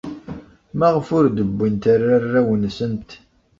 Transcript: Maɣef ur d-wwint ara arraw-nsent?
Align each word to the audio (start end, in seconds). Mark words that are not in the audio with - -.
Maɣef 0.77 1.07
ur 1.17 1.25
d-wwint 1.35 1.83
ara 1.93 2.07
arraw-nsent? 2.17 3.09